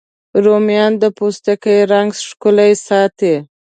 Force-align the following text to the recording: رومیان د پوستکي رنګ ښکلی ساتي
رومیان 0.43 0.91
د 1.01 1.03
پوستکي 1.17 1.77
رنګ 1.91 2.09
ښکلی 2.29 2.71
ساتي 2.87 3.35